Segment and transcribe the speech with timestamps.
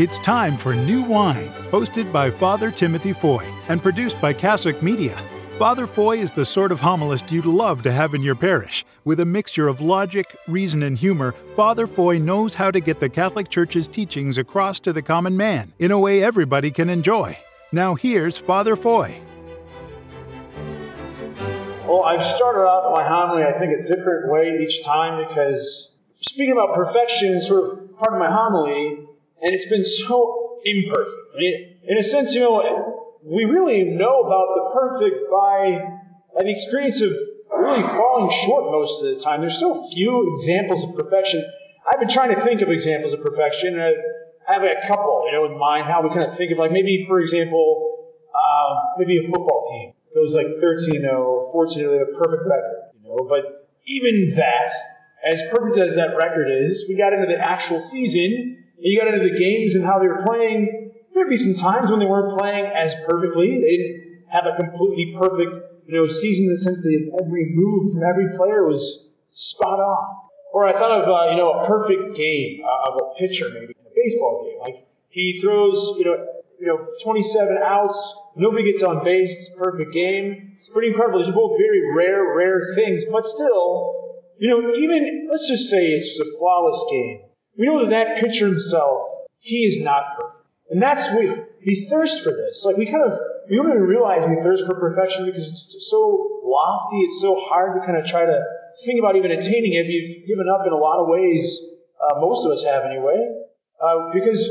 [0.00, 5.14] It's time for New Wine, hosted by Father Timothy Foy and produced by Cassock Media.
[5.58, 8.86] Father Foy is the sort of homilist you'd love to have in your parish.
[9.04, 13.10] With a mixture of logic, reason, and humor, Father Foy knows how to get the
[13.10, 17.36] Catholic Church's teachings across to the common man in a way everybody can enjoy.
[17.70, 19.20] Now here's Father Foy.
[21.86, 26.52] Well, I've started off my homily, I think, a different way each time because speaking
[26.52, 29.06] about perfection is sort of part of my homily,
[29.42, 31.34] and it's been so imperfect.
[31.34, 35.78] I mean, in a sense, you know, we really know about the perfect by,
[36.34, 37.10] by the experience of
[37.56, 39.40] really falling short most of the time.
[39.40, 41.44] There's so few examples of perfection.
[41.90, 43.94] I've been trying to think of examples of perfection, and
[44.48, 46.72] I have a couple, you know, in mind, how we kind of think of, like,
[46.72, 51.98] maybe, for example, uh, maybe a football team goes like 13 0, 14 0, they
[51.98, 54.72] have a perfect record, you know, but even that,
[55.24, 59.28] as perfect as that record is, we got into the actual season, you got into
[59.28, 62.66] the games and how they were playing, There'd be some times when they weren't playing
[62.66, 63.60] as perfectly.
[63.60, 67.92] They didn't have a completely perfect, you know, season in the sense that every move
[67.92, 70.16] from every player was spot on.
[70.52, 73.74] Or I thought of, uh, you know, a perfect game uh, of a pitcher maybe
[73.78, 74.60] in a baseball game.
[74.60, 76.26] Like he throws, you know,
[76.58, 80.56] you know, 27 outs, nobody gets on base, it's a perfect game.
[80.58, 81.18] It's pretty incredible.
[81.18, 85.86] These are both very rare, rare things, but still, you know, even let's just say
[85.86, 87.29] it's just a flawless game.
[87.58, 90.40] We know that that pitcher himself, he is not perfect.
[90.70, 91.28] And that's we
[91.66, 92.64] we thirst for this.
[92.64, 96.40] Like we kind of we don't even realize we thirst for perfection because it's so
[96.44, 96.98] lofty.
[96.98, 98.44] It's so hard to kind of try to
[98.84, 99.86] think about even attaining it.
[99.86, 101.60] We've given up in a lot of ways.
[102.00, 103.18] Uh, most of us have anyway,
[103.82, 104.48] uh, because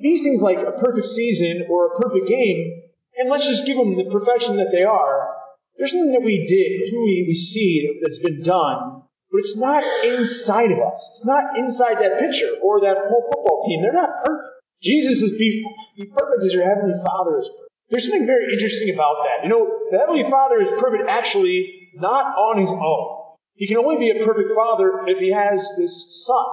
[0.00, 2.82] these things like a perfect season or a perfect game,
[3.16, 5.36] and let's just give them the perfection that they are.
[5.76, 9.02] There's nothing that we did, nothing we, we see that's been done,
[9.38, 10.98] but it's not inside of us.
[11.14, 13.82] It's not inside that pitcher or that whole football team.
[13.82, 14.48] They're not perfect.
[14.82, 15.62] Jesus is be,
[15.96, 17.70] be perfect as your heavenly Father is perfect.
[17.90, 19.44] There's something very interesting about that.
[19.44, 23.36] You know, the heavenly Father is perfect actually not on his own.
[23.54, 26.46] He can only be a perfect Father if he has this Son.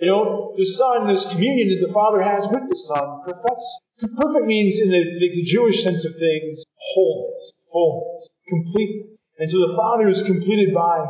[0.00, 3.80] You know, the Son, this communion that the Father has with the Son, perfects.
[3.98, 9.16] Perfect means, in the, the Jewish sense of things, wholeness, wholeness, completeness.
[9.38, 11.04] And so the Father is completed by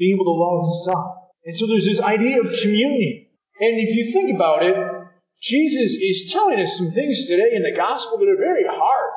[0.00, 1.04] being able to love His Son.
[1.44, 3.26] And so there's this idea of communion.
[3.60, 4.74] And if you think about it,
[5.42, 9.10] Jesus is telling us some things today in the gospel that are very hard.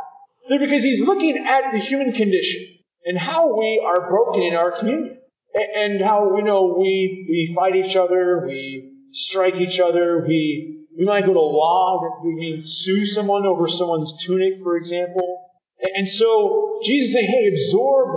[0.50, 2.68] They're because he's looking at the human condition
[3.06, 5.20] and how we are broken in our communion.
[5.56, 11.06] And how, you know, we, we fight each other, we strike each other, we, we
[11.06, 15.46] might go to law, we may sue someone over someone's tunic, for example.
[15.96, 18.10] And so Jesus is saying, hey, absorb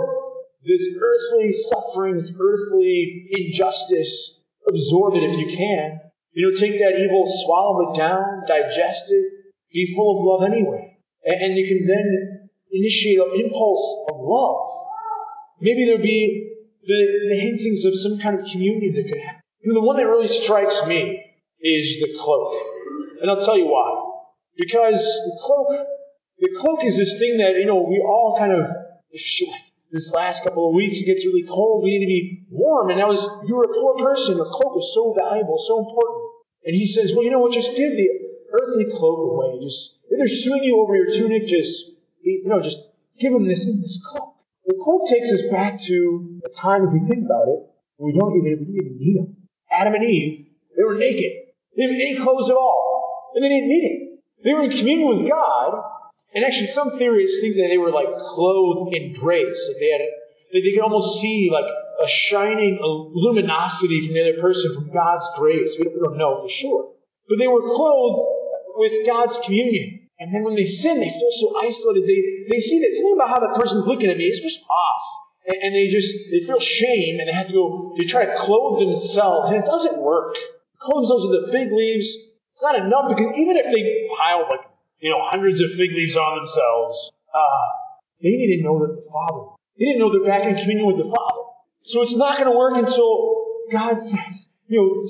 [0.67, 4.43] this earthly suffering, this earthly injustice.
[4.67, 6.01] Absorb it if you can.
[6.33, 9.25] You know, take that evil, swallow it down, digest it,
[9.71, 10.97] be full of love anyway.
[11.23, 14.67] And, and you can then initiate an impulse of love.
[15.61, 16.53] Maybe there'll be
[16.83, 19.41] the, the hintings of some kind of communion that could happen.
[19.61, 21.23] You know, the one that really strikes me
[21.61, 22.53] is the cloak.
[23.21, 24.21] And I'll tell you why.
[24.55, 25.87] Because the cloak,
[26.39, 28.65] the cloak is this thing that, you know, we all kind of,
[29.91, 31.83] this last couple of weeks, it gets really cold.
[31.83, 32.89] We need to be warm.
[32.89, 34.35] And that was, you were a poor person.
[34.35, 36.23] A cloak is so valuable, so important.
[36.65, 37.53] And he says, well, you know what?
[37.53, 38.09] Just give the
[38.51, 39.63] earthly cloak away.
[39.63, 42.79] Just, if they're suing you over your tunic, just, you know, just
[43.19, 44.35] give them this, this cloak.
[44.65, 47.59] The cloak takes us back to a time, if we think about it,
[47.97, 49.37] we don't even, we didn't even need them.
[49.71, 51.31] Adam and Eve, they were naked.
[51.75, 53.31] They didn't need clothes at all.
[53.33, 54.19] And they didn't need it.
[54.43, 55.83] They were in communion with God.
[56.37, 59.57] And actually, some theorists think that they were like clothed in grace.
[59.57, 60.05] that they had,
[60.53, 65.25] they, they could almost see like a shining luminosity from the other person from God's
[65.35, 65.73] grace.
[65.79, 66.93] We don't, know for sure.
[67.27, 68.21] But they were clothed
[68.77, 70.05] with God's communion.
[70.19, 72.05] And then when they sin, they feel so isolated.
[72.05, 75.05] They, they see that something about how that person's looking at me is just off.
[75.47, 78.37] And, and they just, they feel shame and they have to go, they try to
[78.37, 79.49] clothe themselves.
[79.49, 80.35] And it doesn't work.
[80.77, 82.13] Clothe themselves with the fig leaves.
[82.53, 86.15] It's not enough because even if they pile like, you know, hundreds of fig leaves
[86.15, 87.67] on themselves, uh,
[88.21, 91.03] they didn't know that the Father, they didn't know they're back in communion with the
[91.03, 91.41] Father.
[91.83, 95.07] So it's not going to work until God says, you know,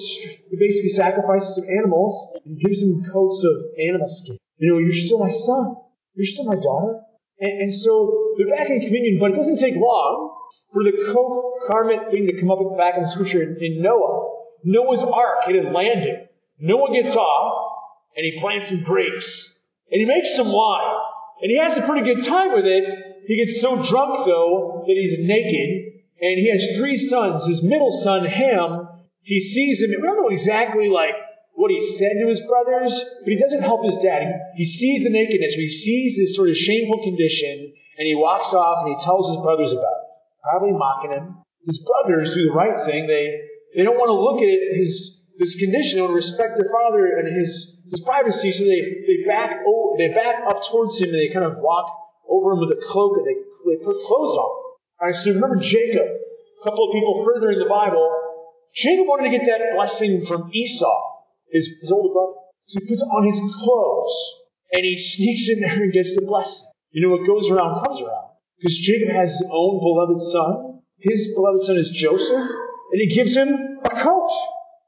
[0.49, 4.37] he basically sacrifices some animals and gives them coats of animal skin.
[4.57, 5.75] You know, you're still my son.
[6.15, 7.01] You're still my daughter.
[7.39, 10.35] And, and so they're back in communion, but it doesn't take long
[10.73, 14.33] for the coat garment thing to come up back in the scripture in, in Noah.
[14.63, 16.27] Noah's ark, it had landed.
[16.59, 17.83] Noah gets off
[18.15, 19.56] and he plants some grapes
[19.91, 20.95] and he makes some wine
[21.41, 22.83] and he has a pretty good time with it.
[23.27, 25.87] He gets so drunk though that he's naked
[26.19, 27.47] and he has three sons.
[27.47, 28.87] His middle son, Ham,
[29.21, 29.91] he sees him.
[29.91, 31.13] We don't know exactly like
[31.53, 32.93] what what he said to his brothers,
[33.23, 34.21] but he doesn't help his dad.
[34.55, 38.53] He, he sees the nakedness, he sees this sort of shameful condition, and he walks
[38.53, 40.07] off and he tells his brothers about it,
[40.43, 41.37] probably mocking him.
[41.65, 43.07] His brothers do the right thing.
[43.07, 43.41] They
[43.75, 47.81] they don't want to look at his this condition, to respect their father and his
[47.89, 51.45] his privacy, so they they back oh, they back up towards him and they kind
[51.45, 51.91] of walk
[52.29, 53.37] over him with a cloak and they
[53.67, 54.51] they put clothes on.
[54.99, 58.09] All right, so remember Jacob, a couple of people further in the Bible.
[58.73, 61.01] Jacob wanted to get that blessing from Esau,
[61.51, 62.33] his, his older brother.
[62.67, 64.15] So he puts on his clothes
[64.71, 66.67] and he sneaks in there and gets the blessing.
[66.91, 68.31] You know what goes around comes around.
[68.59, 70.81] Because Jacob has his own beloved son.
[70.99, 72.49] His beloved son is Joseph,
[72.91, 73.49] and he gives him
[73.83, 74.31] a coat.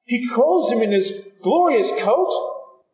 [0.10, 1.14] He clothes him in his
[1.44, 2.34] glorious coat.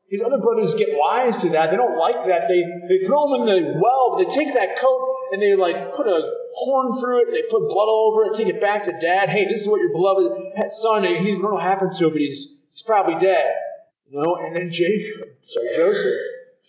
[0.09, 1.71] His other brothers get wise to that.
[1.71, 2.49] They don't like that.
[2.49, 5.95] They, they throw him in the well, but they take that coat and they like
[5.95, 6.19] put a
[6.53, 7.31] horn through it.
[7.31, 9.29] They put blood all over it, take it back to dad.
[9.29, 12.53] Hey, this is what your beloved son, he's, know what happened to him, but he's,
[12.71, 13.47] he's probably dead.
[14.11, 16.19] You know, and then Jacob, sorry, Joseph.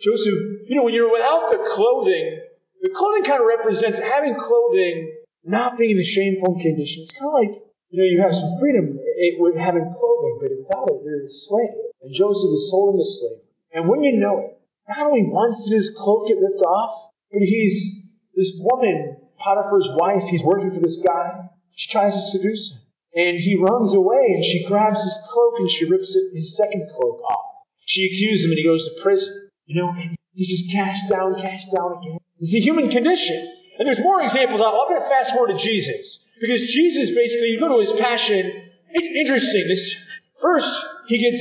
[0.00, 2.40] Joseph, you know, when you're without the clothing,
[2.82, 5.12] the clothing kind of represents having clothing,
[5.42, 7.02] not being in the shameful condition.
[7.02, 8.98] It's kind of like, you know, you have some freedom
[9.38, 10.05] with having clothing,
[10.40, 11.70] but without it, you're a slave.
[12.02, 13.46] And Joseph is sold into slavery.
[13.72, 14.58] And when you know it,
[14.88, 20.24] not only once did his cloak get ripped off, but he's this woman, Potiphar's wife,
[20.28, 21.48] he's working for this guy.
[21.74, 22.80] She tries to seduce him.
[23.14, 26.88] And he runs away and she grabs his cloak and she rips it, his second
[26.94, 27.64] cloak off.
[27.86, 29.48] She accuses him and he goes to prison.
[29.64, 32.18] You know, and he's just cast down, cast down again.
[32.38, 33.36] It's a human condition.
[33.78, 34.60] And there's more examples.
[34.60, 36.24] I'm going to fast forward to Jesus.
[36.40, 39.64] Because Jesus basically, you go to his passion, it's interesting.
[39.68, 40.05] This
[40.40, 41.40] first, he gets,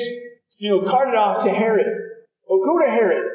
[0.57, 1.87] you know, carted off to Herod.
[2.49, 3.31] Oh, go to Herod.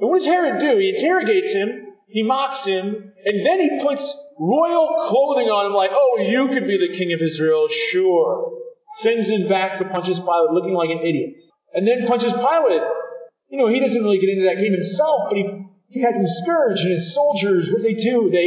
[0.00, 0.78] And what does Herod do?
[0.78, 1.84] He interrogates him
[2.14, 4.06] he mocks him, and then he puts
[4.38, 8.54] royal clothing on him, like, oh, you could be the king of Israel, sure.
[8.94, 11.40] Sends him back to Pontius Pilate looking like an idiot.
[11.74, 12.86] And then Pontius Pilate,
[13.50, 15.42] you know, he doesn't really get into that game himself, but he,
[15.88, 18.46] he has him scourged, and his soldiers, what they do, they,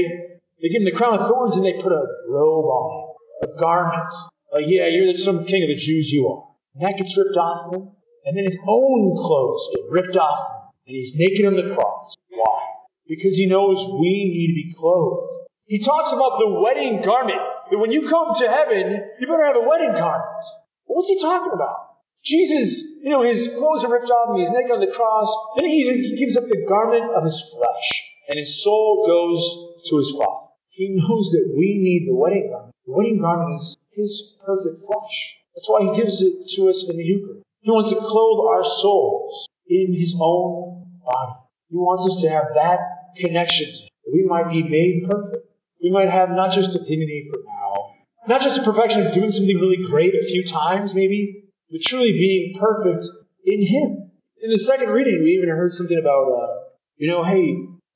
[0.64, 3.62] they give him the crown of thorns and they put a robe on him, a
[3.62, 4.14] garment.
[4.54, 6.48] Like, yeah, you're some king of the Jews, you are.
[6.78, 7.90] And that gets ripped off him.
[8.26, 12.14] And then his own clothes get ripped off him, and he's naked on the cross.
[12.30, 12.68] Why?
[13.08, 15.48] because he knows we need to be clothed.
[15.66, 17.40] He talks about the wedding garment.
[17.72, 20.44] That when you come to heaven, you better have a wedding garment.
[20.86, 21.76] What's he talking about?
[22.24, 25.28] Jesus, you know, his clothes are ripped off and he's naked on the cross.
[25.58, 27.88] Then he, he gives up the garment of his flesh
[28.30, 30.52] and his soul goes to his Father.
[30.68, 32.76] He knows that we need the wedding garment.
[32.86, 35.36] The wedding garment is his perfect flesh.
[35.58, 37.42] That's why he gives it to us in the Eucharist.
[37.62, 41.34] He wants to clothe our souls in his own body.
[41.70, 42.78] He wants us to have that
[43.18, 45.50] connection to that we might be made perfect.
[45.82, 47.96] We might have not just a dignity for now,
[48.28, 52.12] not just a perfection of doing something really great a few times maybe, but truly
[52.12, 53.06] being perfect
[53.44, 54.12] in Him.
[54.44, 57.42] In the second reading, we even heard something about, uh, you know, hey,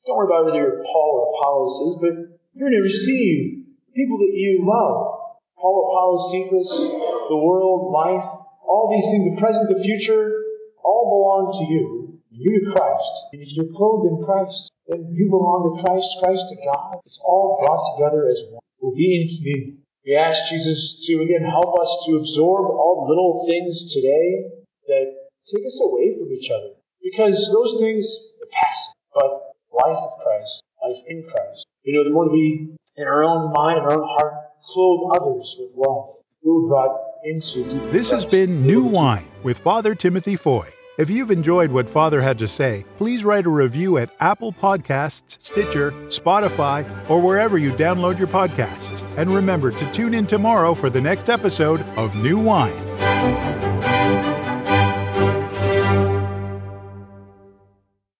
[0.07, 2.13] don't worry about whether you're Paul or Apollos is, but
[2.53, 3.65] you're going to receive
[3.95, 5.21] people that you love.
[5.61, 7.00] Paul, Apollos, Cephas,
[7.31, 8.27] the world, life,
[8.67, 10.35] all these things, the present, the future,
[10.83, 12.19] all belong to you.
[12.29, 13.11] You to Christ.
[13.31, 16.99] And if you're clothed in Christ, then you belong to Christ, Christ to God.
[17.05, 18.59] It's all brought together as one.
[18.79, 19.83] We'll be in communion.
[20.05, 24.51] We ask Jesus to again help us to absorb all little things today
[24.88, 25.07] that
[25.47, 26.75] take us away from each other.
[27.03, 28.07] Because those things
[28.41, 28.95] are passive.
[29.13, 31.67] But life with Christ, life in Christ.
[31.83, 34.33] You know, the more we, in our own mind and our own heart,
[34.73, 40.35] clothe others with love, we'll be brought This has been New Wine with Father Timothy
[40.35, 40.67] Foy.
[40.97, 45.37] If you've enjoyed what Father had to say, please write a review at Apple Podcasts,
[45.39, 49.03] Stitcher, Spotify, or wherever you download your podcasts.
[49.17, 53.00] And remember to tune in tomorrow for the next episode of New Wine.